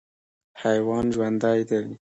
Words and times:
حیوان 0.61 1.05
ژوندی 1.15 1.61
دی. 1.69 1.85